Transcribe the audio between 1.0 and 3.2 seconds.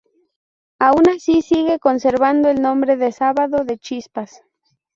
así, se sigue conservando el nombre de